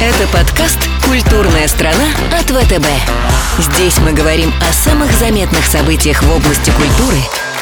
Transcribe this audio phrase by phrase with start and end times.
[0.00, 2.86] Это подкаст «Культурная страна» от ВТБ.
[3.58, 7.18] Здесь мы говорим о самых заметных событиях в области культуры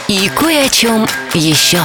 [0.06, 1.80] и кое о чем еще.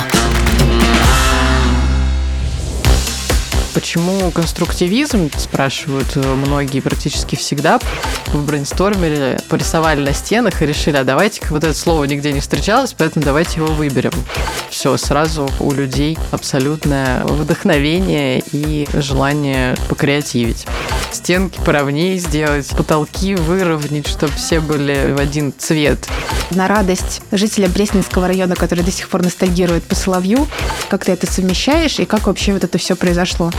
[3.73, 7.79] Почему конструктивизм, спрашивают э, многие практически всегда.
[8.27, 12.93] В брейнстормере порисовали на стенах и решили, а давайте-ка вот это слово нигде не встречалось,
[12.93, 14.11] поэтому давайте его выберем.
[14.69, 20.65] Все, сразу у людей абсолютное вдохновение и желание покреативить.
[21.11, 26.07] Стенки поровнее сделать, потолки выровнять, чтобы все были в один цвет.
[26.51, 30.47] На радость жителя Пресненского района, который до сих пор ностальгирует по Соловью,
[30.89, 33.51] как ты это совмещаешь и как вообще вот это все произошло?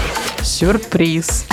[0.43, 1.47] Сюрприз.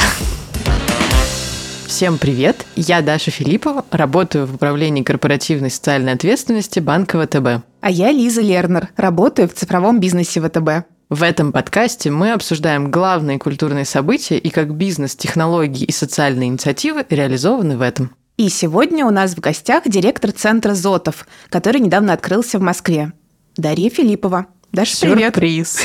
[1.87, 2.65] Всем привет!
[2.75, 7.65] Я Даша Филиппова, работаю в управлении корпоративной социальной ответственности банка ВТБ.
[7.81, 10.87] А я Лиза Лернер, работаю в цифровом бизнесе ВТБ.
[11.09, 17.05] В этом подкасте мы обсуждаем главные культурные события и как бизнес, технологии и социальные инициативы
[17.09, 18.15] реализованы в этом.
[18.37, 23.11] И сегодня у нас в гостях директор центра ЗОТов, который недавно открылся в Москве.
[23.57, 24.45] Дарья Филиппова.
[24.71, 25.33] Даша, привет.
[25.33, 25.79] Сюрприз.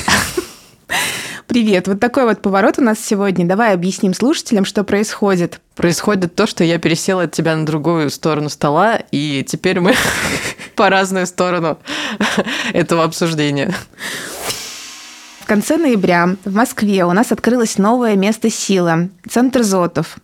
[1.46, 1.88] Привет.
[1.88, 3.46] Вот такой вот поворот у нас сегодня.
[3.46, 5.60] Давай объясним слушателям, что происходит.
[5.76, 9.94] Происходит то, что я пересела от тебя на другую сторону стола, и теперь мы
[10.74, 11.78] по разную сторону
[12.72, 13.74] этого обсуждения.
[15.40, 20.16] В конце ноября в Москве у нас открылось новое место силы– Центр Зотов.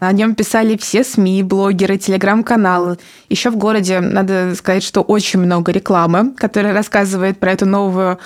[0.00, 2.98] О нем писали все СМИ, блогеры, телеграм-каналы.
[3.28, 8.18] Еще в городе, надо сказать, что очень много рекламы, которая рассказывает про эту новую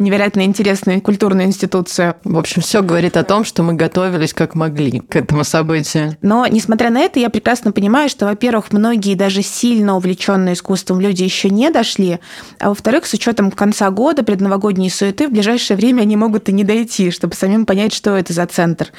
[0.00, 2.16] невероятно интересную культурную институцию.
[2.24, 6.16] В общем, все говорит о том, что мы готовились как могли к этому событию.
[6.22, 11.22] Но, несмотря на это, я прекрасно понимаю, что, во-первых, многие даже сильно увлеченные искусством люди
[11.22, 12.18] еще не дошли,
[12.58, 16.64] а во-вторых, с учетом конца года, предновогодней суеты, в ближайшее время они могут и не
[16.64, 18.90] дойти, чтобы самим понять, что это за центр.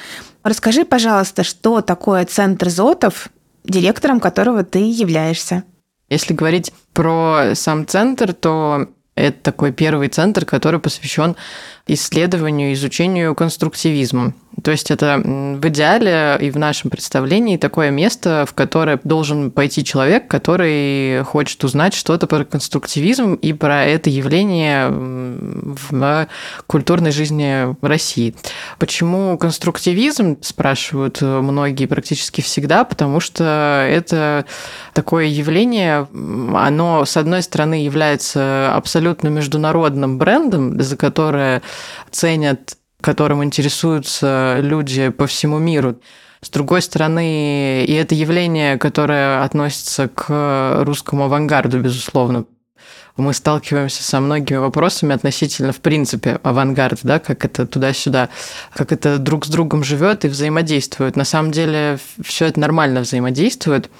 [0.42, 3.28] Расскажи, пожалуйста, что такое центр ЗОТов,
[3.64, 5.64] директором которого ты являешься?
[6.08, 11.36] Если говорить про сам центр, то это такой первый центр, который посвящен
[11.86, 14.34] исследованию, изучению конструктивизма.
[14.62, 19.82] То есть это в идеале и в нашем представлении такое место, в которое должен пойти
[19.82, 26.28] человек, который хочет узнать что-то про конструктивизм и про это явление в
[26.66, 28.34] культурной жизни России.
[28.78, 34.44] Почему конструктивизм, спрашивают многие практически всегда, потому что это
[34.92, 36.06] такое явление,
[36.54, 41.62] оно, с одной стороны, является абсолютно международным брендом, за которое
[42.10, 46.00] ценят которым интересуются люди по всему миру.
[46.40, 52.46] С другой стороны, и это явление, которое относится к русскому авангарду, безусловно.
[53.16, 58.30] Мы сталкиваемся со многими вопросами относительно, в принципе, авангарда, да, как это туда-сюда,
[58.74, 61.14] как это друг с другом живет и взаимодействует.
[61.14, 63.90] На самом деле все это нормально взаимодействует.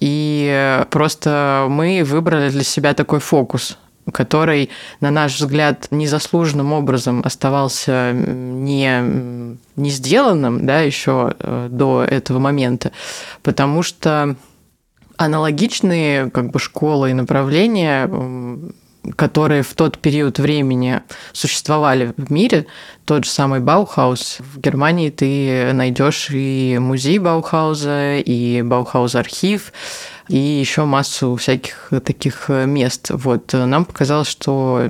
[0.00, 3.76] И просто мы выбрали для себя такой фокус
[4.12, 4.70] который,
[5.00, 12.92] на наш взгляд, незаслуженным образом оставался не, не сделанным да, еще э, до этого момента,
[13.42, 14.36] потому что
[15.16, 18.08] аналогичные как бы, школы и направления
[19.16, 22.66] которые в тот период времени существовали в мире,
[23.04, 24.38] тот же самый Баухаус.
[24.40, 29.72] В Германии ты найдешь и музей Баухауза, и Баухаус-архив,
[30.28, 33.10] и еще массу всяких таких мест.
[33.10, 34.88] Вот нам показалось, что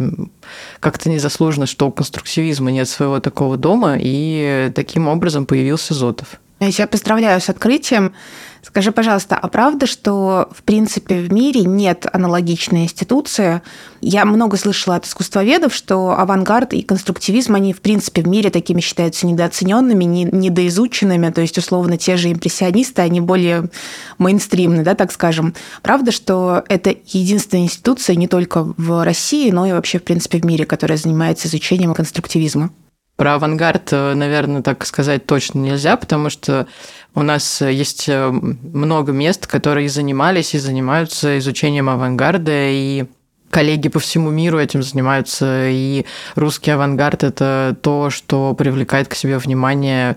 [0.81, 6.41] как-то незаслуженно, что у конструктивизма нет своего такого дома, и таким образом появился Зотов.
[6.65, 8.15] Я тебя поздравляю с открытием.
[8.63, 13.61] Скажи, пожалуйста, а правда, что в принципе в мире нет аналогичной институции?
[14.01, 18.81] Я много слышала от искусствоведов, что авангард и конструктивизм, они в принципе в мире такими
[18.81, 23.69] считаются недооцененными, недоизученными, то есть условно те же импрессионисты, они более
[24.17, 25.55] мейнстримны, да, так скажем.
[25.83, 30.45] Правда, что это единственная институция не только в России, но и вообще в принципе в
[30.45, 32.71] мире, которая занимается изучением конструктивизма?
[33.17, 36.67] Про авангард, э, наверное, так сказать точно нельзя, потому что
[37.15, 43.05] у нас есть э, много мест, которые занимались и занимаются изучением авангарда, и
[43.55, 49.39] коллеги по всему миру этим занимаются, и русский авангард– это то, что привлекает к себе
[49.39, 50.17] внимание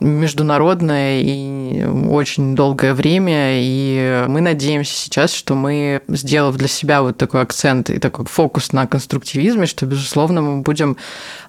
[0.00, 7.18] международное и очень долгое время, и мы надеемся сейчас, что мы, сделав для себя вот
[7.18, 10.96] такой акцент и такой фокус на конструктивизме, что, безусловно, мы будем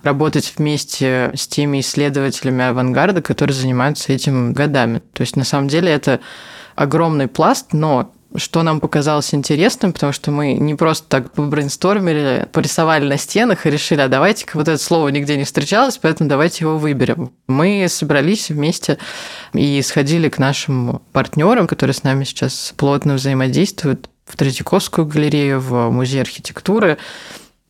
[0.03, 5.01] работать вместе с теми исследователями авангарда, которые занимаются этим годами.
[5.13, 6.19] То есть, на самом деле, это
[6.75, 13.07] огромный пласт, но что нам показалось интересным, потому что мы не просто так побрейнстормили, порисовали
[13.07, 16.77] на стенах и решили, а давайте-ка вот это слово нигде не встречалось, поэтому давайте его
[16.77, 17.31] выберем.
[17.47, 18.97] Мы собрались вместе
[19.53, 25.89] и сходили к нашим партнерам, которые с нами сейчас плотно взаимодействуют, в Третьяковскую галерею, в
[25.89, 26.99] музей архитектуры,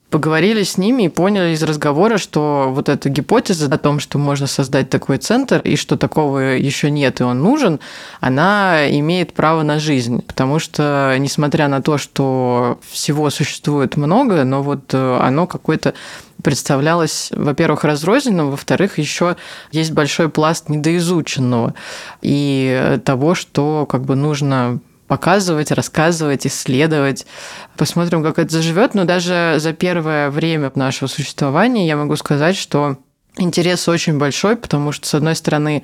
[0.09, 4.47] поговорили с ними и поняли из разговора, что вот эта гипотеза о том, что можно
[4.47, 7.79] создать такой центр и что такого еще нет и он нужен,
[8.19, 10.21] она имеет право на жизнь.
[10.23, 15.93] Потому что, несмотря на то, что всего существует много, но вот э, оно какое-то
[16.43, 19.35] представлялось, во-первых, разрозненным, во-вторых, еще
[19.71, 21.73] есть большой пласт недоизученного
[22.21, 24.79] и того, что как бы нужно
[25.09, 27.25] показывать, рассказывать, исследовать.
[27.75, 28.93] Посмотрим, как это заживет.
[28.93, 32.97] Но даже за первое время нашего существования я могу сказать, что
[33.35, 35.83] интерес очень большой, потому что, с одной стороны,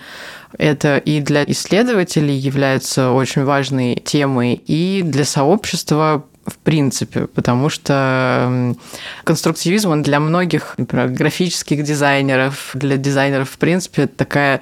[0.58, 8.76] это и для исследователей является очень важной темой, и для сообщества в принципе, потому что
[9.24, 14.62] конструктивизм, он для многих, например, графических дизайнеров, для дизайнеров, в принципе, это такая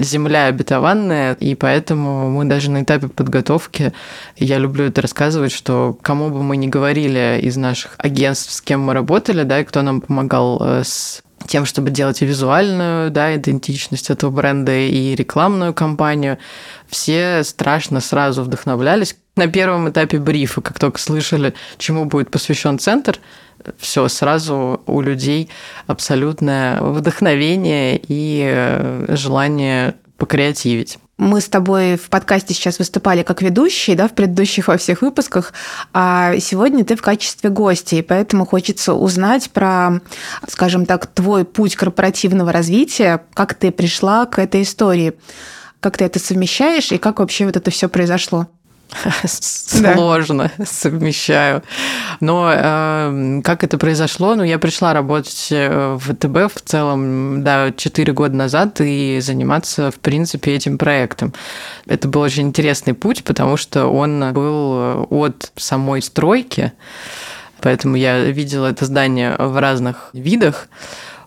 [0.00, 3.92] земля обетованная, и поэтому мы даже на этапе подготовки,
[4.36, 8.82] я люблю это рассказывать, что кому бы мы ни говорили из наших агентств, с кем
[8.82, 13.34] мы работали, да, и кто нам помогал э, с тем, чтобы делать и визуальную да,
[13.34, 16.38] идентичность этого бренда, и рекламную кампанию,
[16.86, 19.16] все страшно сразу вдохновлялись.
[19.34, 23.18] На первом этапе брифа, как только слышали, чему будет посвящен центр,
[23.78, 25.50] все сразу у людей
[25.86, 30.98] абсолютное вдохновение и э, желание покреативить.
[31.18, 35.52] Мы с тобой в подкасте сейчас выступали как ведущие, да, в предыдущих во всех выпусках,
[35.92, 40.00] а сегодня ты в качестве гостя, и поэтому хочется узнать про,
[40.46, 45.14] скажем так, твой путь корпоративного развития, как ты пришла к этой истории,
[45.80, 48.46] как ты это совмещаешь и как вообще вот это все произошло.
[49.26, 50.64] Сложно да.
[50.64, 51.62] совмещаю.
[52.20, 54.34] Но э, как это произошло?
[54.34, 59.90] Ну, я пришла работать э, в ВТБ в целом, да, 4 года назад и заниматься,
[59.90, 61.34] в принципе, этим проектом.
[61.86, 66.72] Это был очень интересный путь, потому что он был от самой стройки,
[67.60, 70.68] поэтому я видела это здание в разных видах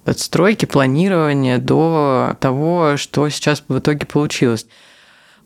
[0.05, 4.65] от стройки, планирования до того, что сейчас в итоге получилось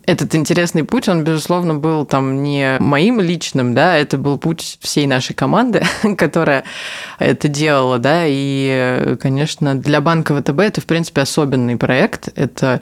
[0.05, 5.07] этот интересный путь, он, безусловно, был там не моим личным, да, это был путь всей
[5.07, 5.83] нашей команды,
[6.17, 6.63] которая
[7.19, 12.81] это делала, да, и, конечно, для банка ВТБ это, в принципе, особенный проект, это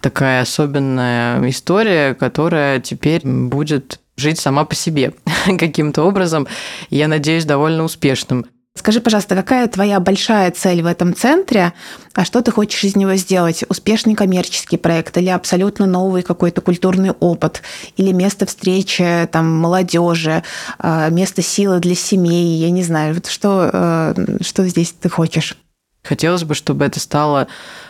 [0.00, 5.14] такая особенная история, которая теперь будет жить сама по себе
[5.58, 6.46] каким-то образом,
[6.90, 8.46] я надеюсь, довольно успешным.
[8.78, 11.72] Скажи, пожалуйста, какая твоя большая цель в этом центре,
[12.14, 13.64] а что ты хочешь из него сделать?
[13.68, 17.62] Успешный коммерческий проект или абсолютно новый какой-то культурный опыт,
[17.96, 20.44] или место встречи там, молодежи,
[20.78, 25.56] а, место силы для семей, я не знаю, вот что, э, что здесь ты хочешь?
[26.02, 27.48] Хотелось бы, чтобы это стало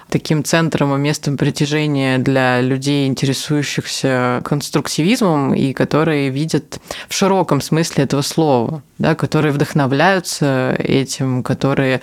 [0.09, 8.05] таким центром и местом притяжения для людей, интересующихся конструктивизмом и которые видят в широком смысле
[8.05, 12.01] этого слова, да, которые вдохновляются этим, которые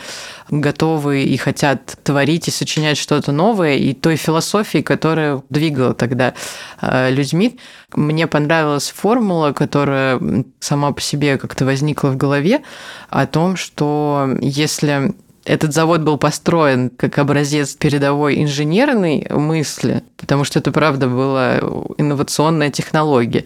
[0.50, 6.36] готовы и хотят творить и сочинять что-то новое, и той философии, которая двигала тогда
[6.82, 7.60] э, людьми.
[7.94, 10.22] Мне понравилась формула, которая
[10.60, 12.62] сама по себе как-то возникла в голове
[13.10, 20.60] о том, что если этот завод был построен как образец передовой инженерной мысли, потому что
[20.60, 21.60] это, правда, была
[21.98, 23.46] инновационная технология,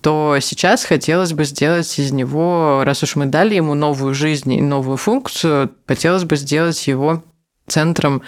[0.00, 4.60] то сейчас хотелось бы сделать из него, раз уж мы дали ему новую жизнь и
[4.60, 7.22] новую функцию, хотелось бы сделать его
[7.68, 8.22] центром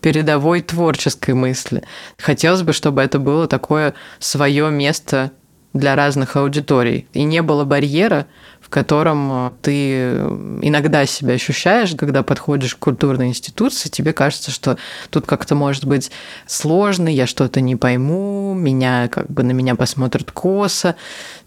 [0.00, 1.82] передовой творческой мысли.
[2.18, 5.32] Хотелось бы, чтобы это было такое свое место
[5.72, 7.08] для разных аудиторий.
[7.12, 8.26] И не было барьера,
[8.74, 10.16] котором э, ты
[10.62, 14.76] иногда себя ощущаешь, когда подходишь к культурной институции, тебе кажется, что
[15.10, 16.10] тут как-то может быть
[16.48, 20.96] сложно, я что-то не пойму, меня как бы на меня посмотрят косо.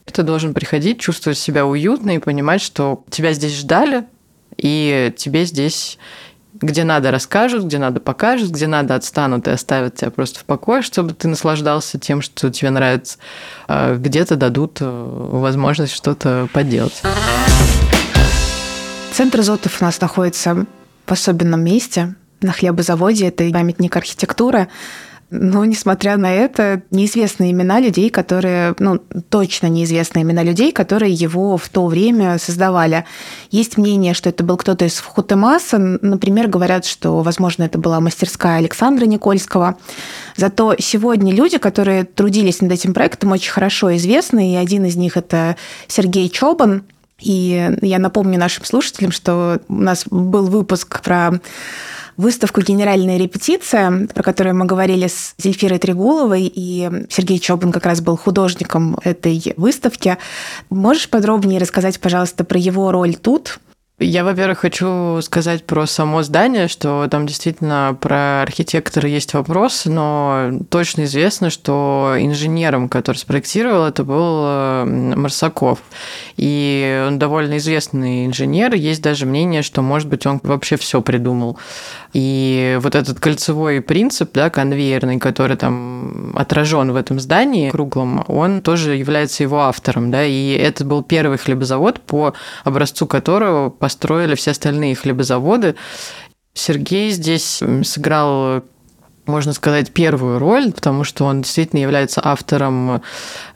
[0.05, 4.05] Ты должен приходить, чувствовать себя уютно и понимать, что тебя здесь ждали,
[4.55, 5.97] и тебе здесь
[6.61, 10.81] где надо расскажут, где надо покажут, где надо отстанут и оставят тебя просто в покое,
[10.81, 13.17] чтобы ты наслаждался тем, что тебе нравится.
[13.67, 17.01] А где-то дадут э, возможность что-то поделать.
[19.11, 20.65] Центр Зотов у нас находится
[21.05, 23.27] в особенном месте, на хлебозаводе.
[23.27, 24.67] Это памятник архитектуры.
[25.29, 31.57] Но, несмотря на это, неизвестны имена людей, которые, ну, точно неизвестны имена людей, которые его
[31.57, 33.03] в то время создавали.
[33.51, 35.77] Есть мнение, что это был кто-то из Хутемаса.
[35.79, 39.77] Например, говорят, что, возможно, это была мастерская Александра Никольского.
[40.37, 45.17] Зато сегодня люди, которые трудились над этим проектом, очень хорошо известны, и один из них–
[45.17, 45.57] это
[45.87, 46.83] Сергей Чобан,
[47.19, 51.41] и я напомню нашим слушателям, что у нас был выпуск про
[52.17, 58.01] выставку «Генеральная репетиция», про которую мы говорили с Зельфирой Трегуловой, и Сергей Чобан как раз
[58.01, 60.17] был художником этой выставки.
[60.69, 63.59] Можешь подробнее рассказать, пожалуйста, про его роль тут?
[63.99, 70.51] Я, во-первых, хочу сказать про само здание, что там действительно про архитектора есть вопрос, но
[70.69, 74.85] точно известно, что инженером, который спроектировал, это был э,
[75.15, 75.79] Марсаков.
[76.35, 78.75] И он довольно известный инженер.
[78.75, 81.57] Есть даже мнение, что, может быть, он вообще все придумал.
[82.13, 88.61] И вот этот кольцевой принцип, да, конвейерный, который там отражен в этом здании круглом, он
[88.61, 94.51] тоже является его автором, да, и это был первый хлебозавод, по образцу которого построили все
[94.51, 95.75] остальные хлебозаводы.
[96.53, 98.63] Сергей здесь сыграл
[99.25, 103.01] можно сказать, первую роль, потому что он действительно является автором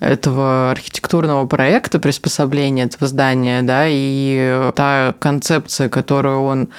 [0.02, 6.70] этого архитектурного проекта приспособления этого здания, да, и та концепция, которую он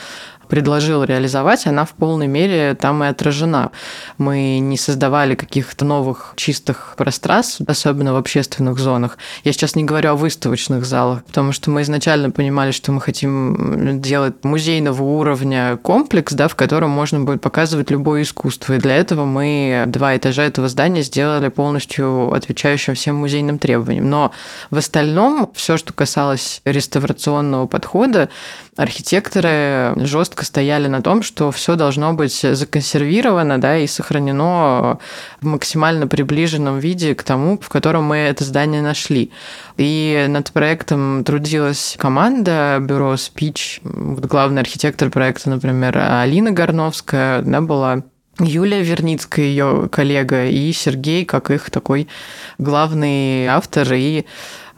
[0.52, 3.70] предложил реализовать, она в полной мере там и отражена.
[4.18, 9.16] Мы не создавали каких-то новых чистых пространств, особенно в общественных зонах.
[9.44, 14.02] Я сейчас не говорю о выставочных залах, потому что мы изначально понимали, что мы хотим
[14.02, 18.74] делать музейного уровня комплекс, да, в котором можно будет показывать любое искусство.
[18.74, 24.10] И для этого мы два этажа этого здания сделали полностью отвечающим всем музейным требованиям.
[24.10, 24.32] Но
[24.70, 28.28] в остальном все, что касалось реставрационного подхода,
[28.76, 34.98] архитекторы жестко стояли на том, что все должно быть законсервировано да, и сохранено
[35.40, 39.30] в максимально приближенном виде к тому, в котором мы это здание нашли.
[39.76, 43.80] И над проектом трудилась команда бюро Speech.
[43.82, 48.02] Вот главный архитектор проекта, например, Алина Горновская, да, была
[48.38, 52.08] Юлия Верницкая, ее коллега, и Сергей, как их такой
[52.56, 54.24] главный автор и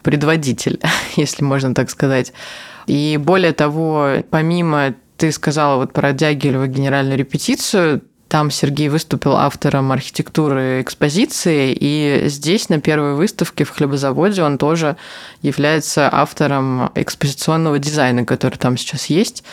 [0.03, 0.81] предводитель,
[1.17, 2.33] если можно так сказать.
[2.87, 9.93] И более того, помимо, ты сказала вот про Дягилева генеральную репетицию, там Сергей выступил автором
[9.93, 14.97] архитектуры экспозиции, и здесь на первой выставке в хлебозаводе он тоже
[15.41, 19.45] является автором экспозиционного дизайна, который там сейчас есть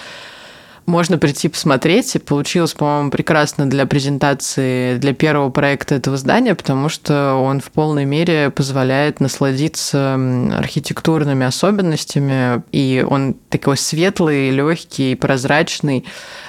[0.86, 2.16] можно прийти посмотреть.
[2.16, 7.72] И получилось, по-моему, прекрасно для презентации, для первого проекта этого здания, потому что он в
[7.72, 10.16] полной мере позволяет насладиться
[10.58, 16.06] архитектурными особенностями, и он такой светлый, легкий, прозрачный,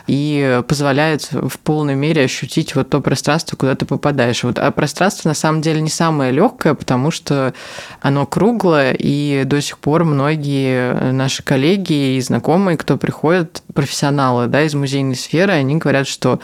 [0.06, 4.42] и позволяет в полной мере ощутить вот то пространство, куда ты попадаешь.
[4.42, 7.54] Вот, а пространство на самом деле не самое легкое, потому что
[8.00, 14.62] оно круглое, и до сих пор многие наши коллеги и знакомые, кто приходят, профессионалы да,
[14.62, 16.40] из музейной сферы, они говорят, что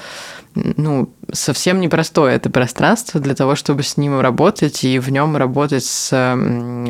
[0.55, 5.85] ну, совсем непростое это пространство для того, чтобы с ним работать и в нем работать
[5.85, 6.35] с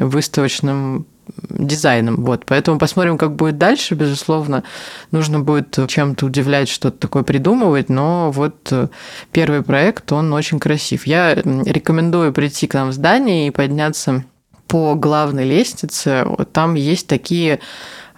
[0.00, 1.06] выставочным
[1.50, 2.24] дизайном.
[2.24, 2.44] Вот.
[2.46, 3.94] Поэтому посмотрим, как будет дальше.
[3.94, 4.64] Безусловно,
[5.10, 8.88] нужно будет чем-то удивлять, что-то такое придумывать, но вот э,
[9.32, 11.06] первый проект, он очень красив.
[11.06, 14.24] Я рекомендую прийти к нам в здание и подняться
[14.66, 16.26] по главной лестнице.
[16.52, 17.60] Там есть такие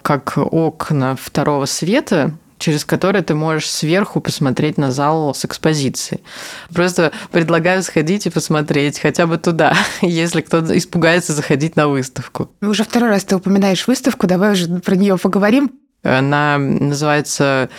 [0.01, 6.21] как окна второго света, через который ты можешь сверху посмотреть на зал с экспозицией.
[6.73, 12.49] Просто предлагаю сходить и посмотреть хотя бы туда, если кто-то испугается заходить на выставку.
[12.61, 15.71] Уже второй раз ты упоминаешь выставку, давай уже про нее поговорим.
[16.03, 17.69] Она называется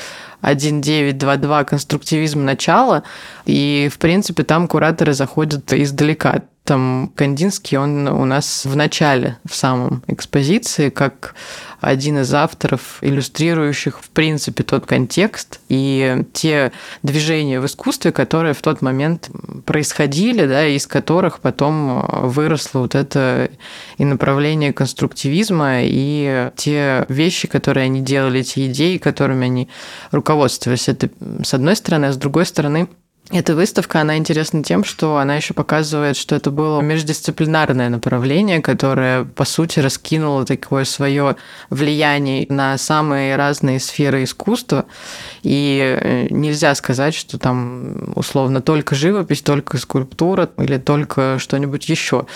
[0.42, 3.04] 1922 «Конструктивизм начала»,
[3.44, 6.42] и, в принципе, там кураторы заходят издалека.
[6.64, 11.34] Там Кандинский, он у нас в начале, в самом экспозиции, как
[11.80, 16.70] один из авторов, иллюстрирующих, в принципе, тот контекст и те
[17.02, 19.28] движения в искусстве, которые в тот момент
[19.64, 23.50] происходили, да, из которых потом выросло вот это
[23.98, 29.68] и направление конструктивизма, и те вещи, которые они делали, эти идеи, которыми они
[30.10, 30.88] руководствовались.
[30.88, 31.10] Это
[31.42, 32.88] с одной стороны, а с другой стороны,
[33.30, 39.24] эта выставка, она интересна тем, что она еще показывает, что это было междисциплинарное направление, которое,
[39.24, 41.36] по сути, раскинуло такое свое
[41.70, 44.86] влияние на самые разные сферы искусства.
[45.42, 52.26] И э, нельзя сказать, что там условно только живопись, только скульптура или только что-нибудь еще.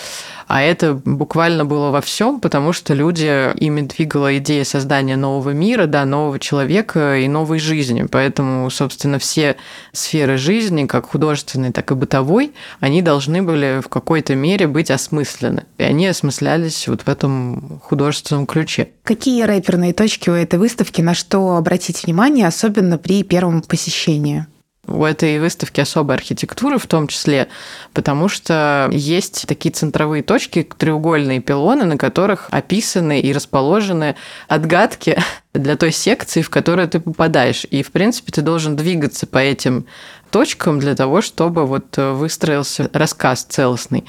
[0.47, 5.85] А это буквально было во всем, потому что люди, ими двигала идея создания нового мира,
[5.85, 8.07] да, нового человека и новой жизни.
[8.09, 9.57] Поэтому, собственно, все
[9.91, 14.91] сферы жизни жизни, как художественной, так и бытовой, они должны были в какой-то мере быть
[14.91, 15.63] осмыслены.
[15.77, 18.89] И они осмыслялись вот в этом художественном ключе.
[19.03, 24.45] Какие рэперные точки у этой выставки, на что обратить внимание, особенно при первом посещении?
[24.87, 27.47] у этой выставки особая архитектура в том числе,
[27.93, 34.15] потому что есть такие центровые точки, треугольные пилоны, на которых описаны и расположены
[34.47, 35.19] отгадки
[35.53, 37.65] для той секции, в которую ты попадаешь.
[37.69, 39.85] И, в принципе, ты должен двигаться по этим
[40.29, 44.05] точкам для того, чтобы вот выстроился рассказ целостный.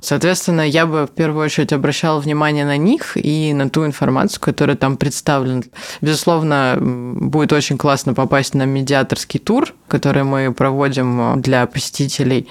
[0.00, 4.76] Соответственно, я бы в первую очередь обращала внимание на них и на ту информацию, которая
[4.76, 5.62] там представлена.
[6.00, 12.48] Безусловно, будет очень классно попасть на медиаторский тур, который мы проводим для посетителей.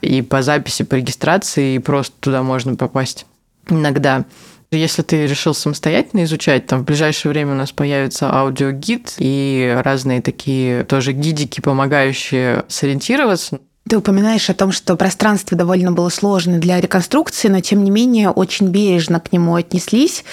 [0.00, 3.26] И по записи, по регистрации, и просто туда можно попасть
[3.68, 4.24] иногда.
[4.72, 10.22] Если ты решил самостоятельно изучать, там в ближайшее время у нас появится аудиогид и разные
[10.22, 13.60] такие тоже гидики, помогающие сориентироваться.
[13.88, 18.30] Ты упоминаешь о том, что пространство довольно было сложное для реконструкции, но тем не менее
[18.30, 20.24] очень бережно к нему отнеслись.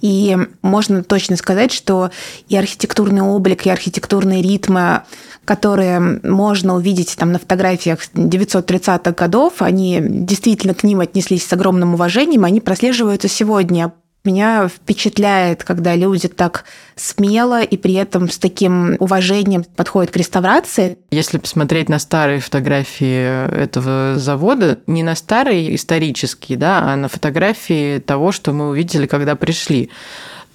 [0.00, 2.10] И можно точно сказать, что
[2.48, 5.02] и архитектурный облик, и архитектурные ритмы,
[5.46, 11.94] которые можно увидеть там на фотографиях 930-х годов, они действительно к ним отнеслись с огромным
[11.94, 13.92] уважением, они прослеживаются сегодня.
[14.26, 16.64] Меня впечатляет, когда люди так
[16.96, 20.98] смело и при этом с таким уважением подходят к реставрации.
[21.12, 27.98] Если посмотреть на старые фотографии этого завода, не на старые исторические, да, а на фотографии
[27.98, 29.90] того, что мы увидели, когда пришли.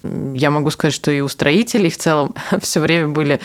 [0.02, 3.40] Я могу сказать, что и у строителей в целом все время были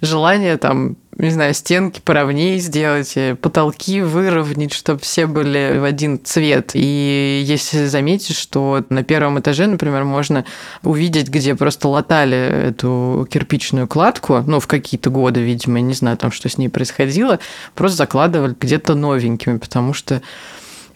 [0.00, 6.22] желание там, не знаю, стенки поровнее сделать, э, потолки выровнять, чтобы все были в один
[6.22, 6.70] цвет.
[6.74, 10.44] И если заметить, что на первом этаже, например, можно
[10.82, 16.16] увидеть, где просто латали эту кирпичную кладку, ну, в какие-то годы, видимо, я не знаю
[16.16, 17.38] там, что с ней происходило,
[17.74, 20.22] просто закладывали где-то новенькими, потому что,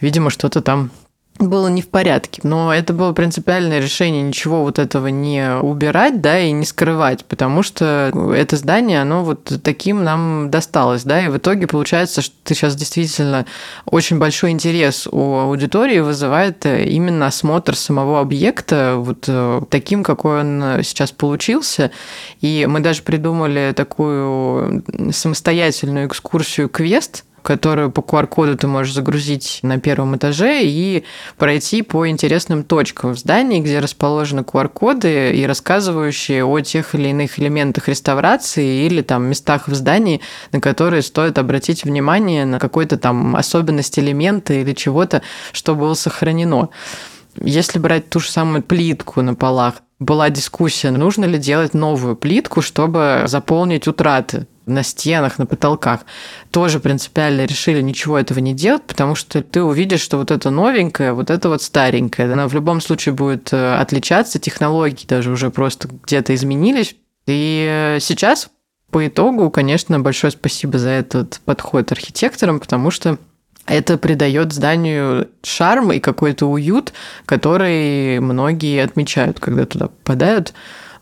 [0.00, 0.90] видимо, что-то там
[1.38, 2.40] было не в порядке.
[2.44, 7.62] Но это было принципиальное решение ничего вот этого не убирать, да, и не скрывать, потому
[7.62, 12.54] что это здание, оно вот таким нам досталось, да, и в итоге получается, что ты
[12.54, 13.46] сейчас действительно
[13.84, 20.82] очень большой интерес у аудитории вызывает именно осмотр самого объекта вот э, таким, какой он
[20.84, 21.90] сейчас получился,
[22.40, 29.78] и мы даже придумали такую самостоятельную экскурсию квест, которую по QR-коду ты можешь загрузить на
[29.78, 31.04] первом этаже и
[31.36, 37.38] пройти по интересным точкам в здании, где расположены QR-коды и рассказывающие о тех или иных
[37.38, 43.36] элементах реставрации или там местах в здании, на которые стоит обратить внимание на какой-то там
[43.36, 45.20] особенность элемента или чего-то,
[45.52, 46.70] что было сохранено.
[47.36, 52.62] Если брать ту же самую плитку на полах, была дискуссия, нужно ли делать новую плитку,
[52.62, 56.00] чтобы заполнить утраты на стенах, на потолках,
[56.50, 61.12] тоже принципиально решили ничего этого не делать, потому что ты увидишь, что вот это новенькое,
[61.12, 62.32] вот это вот старенькое.
[62.32, 66.96] Она в любом случае будет э, отличаться, технологии даже уже просто где-то изменились.
[67.26, 68.48] И э, сейчас
[68.90, 73.18] по итогу, конечно, большое спасибо за этот подход архитекторам, потому что
[73.66, 76.92] это придает зданию шарм и какой-то уют,
[77.26, 80.52] который многие отмечают, когда туда попадают.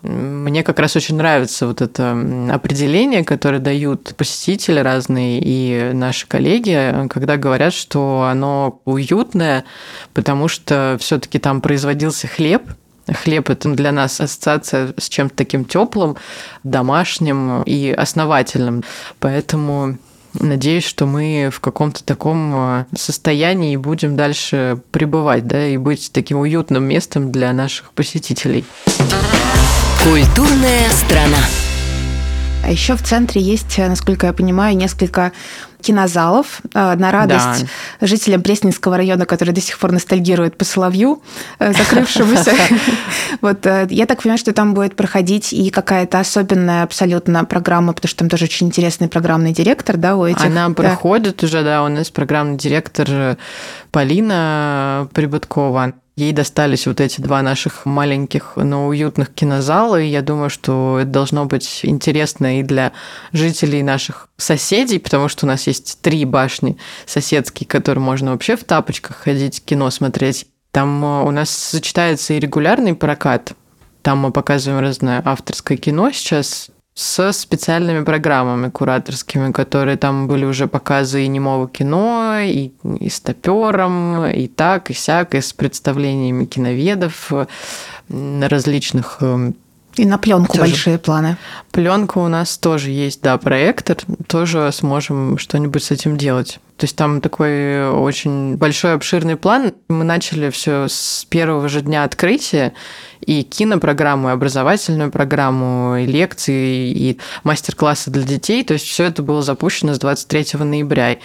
[0.02, 2.12] Мне как раз очень нравится вот это
[2.50, 9.64] определение, которое дают посетители разные и наши коллеги, когда говорят, что оно уютное,
[10.12, 12.62] потому что все-таки там производился хлеб,
[13.08, 16.16] Хлеб это для нас ассоциация с чем-то таким теплым,
[16.62, 18.84] домашним и основательным.
[19.18, 19.98] Поэтому
[20.34, 26.38] Надеюсь, что мы в каком-то таком э, состоянии будем дальше пребывать, да, и быть таким
[26.38, 28.64] уютным местом для наших посетителей.
[30.04, 31.38] Культурная страна.
[32.64, 35.30] А еще в центре есть, насколько я понимаю, несколько
[35.80, 37.66] кинозалов э, на радость
[38.00, 38.06] да.
[38.06, 41.22] жителям Пресненского района, которые до сих пор ностальгируют по Соловью,
[41.60, 42.52] э, закрывшемуся.
[43.40, 48.08] Вот э, я так понимаю, что там будет проходить и какая-то особенная абсолютно программа, потому
[48.08, 50.44] что там тоже очень интересный программный директор, да, у этих.
[50.44, 53.36] Она проходит уже, да, у нас программный директор
[53.92, 55.92] Полина Прибыткова.
[56.14, 61.10] Ей достались вот эти два наших маленьких, но уютных кинозала, и я думаю, что это
[61.10, 62.92] должно быть интересно и для
[63.32, 68.64] жителей наших соседей, потому что у нас есть три башни соседские, которые можно вообще в
[68.64, 70.46] тапочках ходить, кино смотреть.
[70.70, 73.54] Там э, у нас сочетается и регулярный прокат,
[74.02, 80.68] там мы показываем разное авторское кино сейчас, с специальными программами кураторскими, которые там были уже
[80.68, 86.44] показы и немого кино, и, и с топером, и так, и сяк, и с представлениями
[86.44, 87.32] киноведов
[88.08, 89.54] различных эм,
[89.96, 90.70] И на пленку тоже.
[90.70, 91.36] большие планы.
[91.70, 93.98] Пленка у нас тоже есть, да, проектор.
[94.26, 96.60] Тоже сможем что-нибудь с этим делать.
[96.78, 99.74] То есть там такой очень большой обширный план.
[99.88, 102.72] Мы начали все с первого же дня открытия
[103.20, 108.64] и кинопрограмму, и образовательную программу, и лекции, и мастер-классы для детей.
[108.64, 111.18] То есть все это было запущено с 23 ноября.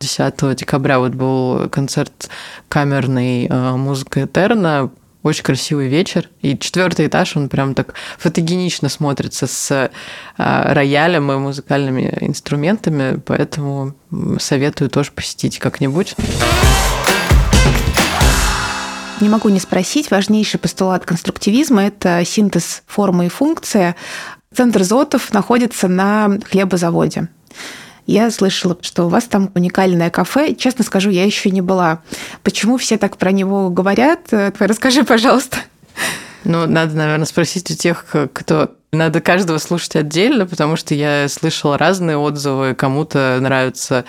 [0.00, 2.28] 10 декабря вот был концерт
[2.68, 4.90] камерной э, музыка Этерна
[5.22, 6.28] очень красивый вечер.
[6.40, 9.90] И четвертый этаж, он прям так фотогенично смотрится с
[10.36, 13.94] а, роялем и музыкальными инструментами, поэтому
[14.38, 16.14] советую тоже посетить как-нибудь.
[19.20, 23.94] Не могу не спросить, важнейший постулат конструктивизма– это синтез формы и функции.
[24.52, 27.28] Центр Зотов находится на хлебозаводе.
[28.06, 30.54] Я слышала, что у вас там уникальное кафе.
[30.54, 32.02] Честно скажу, я еще не была.
[32.42, 34.32] Почему все так про него говорят?
[34.32, 35.58] Э, расскажи, пожалуйста.
[36.44, 41.78] Ну, надо, наверное, спросить у тех, кто надо каждого слушать отдельно, потому что я слышала
[41.78, 42.74] разные отзывы.
[42.74, 44.04] Кому-то нравится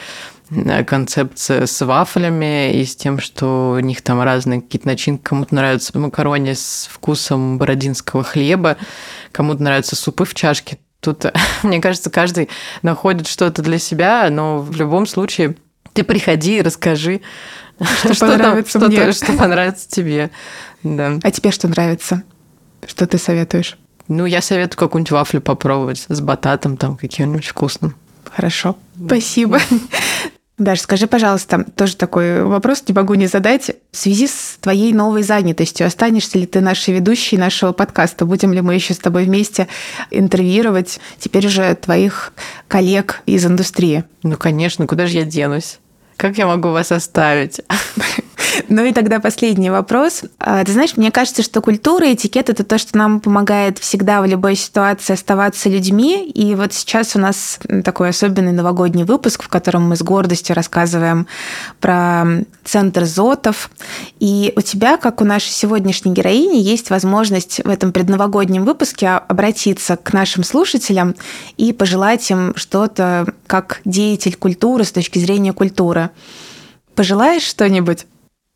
[0.49, 5.21] э, концепция с вафлями и с тем, что у них там разные какие-то начинки.
[5.23, 8.77] Кому-то нравятся макарони с вкусом бородинского хлеба,
[9.31, 10.79] кому-то нравятся супы в чашке.
[11.03, 11.25] Тут,
[11.63, 12.49] мне кажется, каждый
[12.81, 15.55] находит что-то для себя, но в любом случае
[15.93, 17.21] ты приходи и расскажи,
[17.81, 19.11] что, что понравится там, мне.
[19.11, 20.31] Что, что понравится тебе.
[20.81, 21.19] Да.
[21.21, 22.23] А тебе что нравится?
[22.87, 23.77] Что ты советуешь?
[24.07, 27.95] Ну, я советую какую-нибудь вафлю попробовать с бататом там каким-нибудь вкусным.
[28.25, 29.59] Хорошо, спасибо.
[30.59, 33.71] Даш, скажи, пожалуйста, тоже такой вопрос не могу не задать.
[33.91, 38.25] В связи с твоей новой занятостью, останешься ли ты нашей ведущей нашего подкаста?
[38.25, 39.67] Будем ли мы еще с тобой вместе
[40.11, 42.33] интервьюировать теперь уже твоих
[42.67, 44.03] коллег из индустрии?
[44.21, 45.79] Ну, конечно, куда же я денусь?
[46.17, 47.59] Как я могу вас оставить?
[48.69, 50.23] Ну и тогда последний вопрос.
[50.39, 54.25] А, ты знаешь, мне кажется, что культура этикет– это то, что нам помогает всегда в
[54.25, 56.29] любой ситуации оставаться людьми.
[56.29, 61.27] И вот сейчас у нас такой особенный новогодний выпуск, в котором мы с гордостью рассказываем
[61.79, 62.25] про
[62.63, 63.69] центр Зотов.
[64.19, 69.97] И у тебя, как у нашей сегодняшней героини, есть возможность в этом предновогоднем выпуске обратиться
[69.97, 71.15] к нашим слушателям
[71.57, 76.09] и пожелать им что-то как деятель культуры с точки зрения культуры.
[76.95, 78.05] Пожелаешь что-нибудь?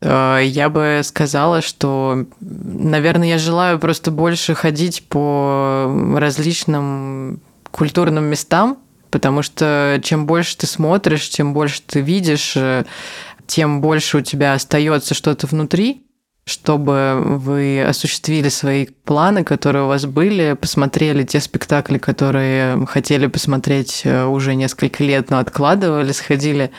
[0.00, 8.78] Э, я бы сказала, что, наверное, я желаю просто больше ходить по различным культурным местам,
[9.10, 12.84] потому что чем больше ты смотришь, чем больше ты видишь, э,
[13.46, 16.04] тем больше у тебя остается что-то внутри,
[16.48, 24.02] чтобы вы осуществили свои планы, которые у вас были, посмотрели те спектакли, которые хотели посмотреть
[24.04, 26.70] э, уже несколько лет, но откладывали, сходили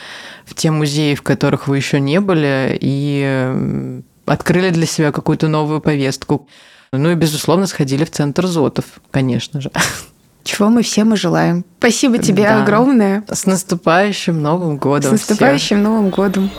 [0.46, 5.82] в те музеи, в которых вы еще не были, и открыли для себя какую-то новую
[5.82, 6.48] повестку.
[6.92, 9.72] Ну и, безусловно, сходили в центр Зотов, конечно же.
[10.44, 11.64] Чего мы всем и желаем.
[11.78, 12.64] Спасибо тебе да.
[12.64, 13.24] огромное.
[13.32, 15.10] С наступающим Новым годом.
[15.10, 15.80] С наступающим всех.
[15.80, 16.50] Новым годом.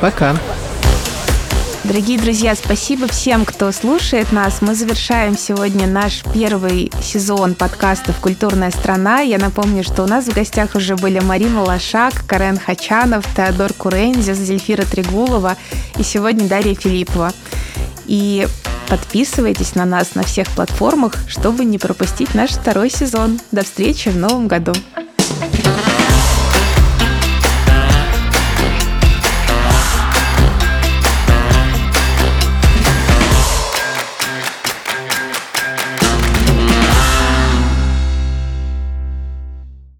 [0.00, 0.34] Пока.
[1.84, 4.62] Дорогие друзья, спасибо всем, кто слушает нас.
[4.62, 9.18] Мы завершаем сегодня наш первый сезон подкастов «Культурная страна».
[9.18, 14.38] Я напомню, что у нас в гостях уже были Марина Лошак, Карен Хачанов, Теодор Курензис,
[14.38, 15.56] Зельфира Трегулова
[15.98, 17.32] и сегодня Дарья Филиппова.
[18.06, 18.46] И
[18.88, 23.40] подписывайтесь на нас на всех платформах, чтобы не пропустить наш второй сезон.
[23.50, 24.72] До встречи в новом году.